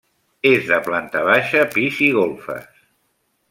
És 0.51 0.63
de 0.71 0.79
planta 0.87 1.21
baixa, 1.29 1.67
pis 1.77 2.03
i 2.07 2.11
golfes. 2.19 2.85